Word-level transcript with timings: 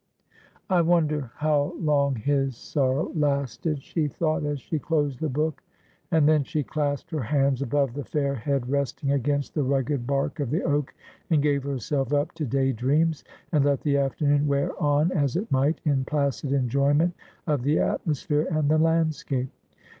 'I 0.71 0.81
wonder 0.81 1.29
how 1.35 1.75
long 1.77 2.15
his 2.15 2.57
sorrow 2.57 3.11
lasted,' 3.13 3.83
she 3.83 4.07
thought, 4.07 4.43
as 4.43 4.59
she 4.59 4.79
closed 4.79 5.19
the 5.19 5.29
book; 5.29 5.61
and 6.09 6.27
then 6.27 6.43
she 6.43 6.63
clasped 6.63 7.11
her 7.11 7.21
hands 7.21 7.61
above 7.61 7.93
the 7.93 8.03
fair 8.03 8.33
head 8.33 8.67
resting 8.67 9.11
against 9.11 9.53
the 9.53 9.61
rugged 9.61 10.07
bark 10.07 10.39
of 10.39 10.49
the 10.49 10.63
oak, 10.63 10.95
and 11.29 11.43
gave 11.43 11.61
herself 11.61 12.11
up 12.15 12.31
to 12.31 12.45
day 12.47 12.71
dreams, 12.71 13.23
and 13.51 13.63
let 13.63 13.81
the 13.81 13.95
afternoon 13.97 14.47
wear 14.47 14.71
on 14.81 15.11
as 15.11 15.35
it 15.35 15.51
might, 15.51 15.79
in 15.85 16.03
placid 16.03 16.51
enjoyment 16.51 17.13
of 17.45 17.61
the 17.61 17.77
atmosphere 17.77 18.47
and 18.49 18.71
the 18.71 18.79
landscape. 18.79 19.49